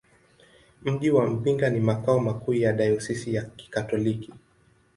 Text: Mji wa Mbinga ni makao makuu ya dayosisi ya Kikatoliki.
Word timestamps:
Mji 0.81 1.09
wa 1.11 1.27
Mbinga 1.29 1.69
ni 1.69 1.79
makao 1.79 2.19
makuu 2.19 2.53
ya 2.53 2.73
dayosisi 2.73 3.33
ya 3.33 3.41
Kikatoliki. 3.41 4.33